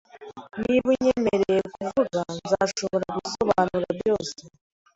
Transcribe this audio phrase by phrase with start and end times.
[0.61, 4.39] Niba unyemereye kuvuga, nzashobora gusobanura byose.